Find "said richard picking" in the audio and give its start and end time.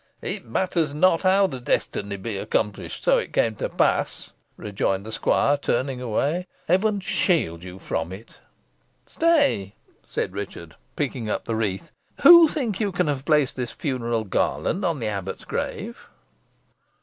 10.03-11.29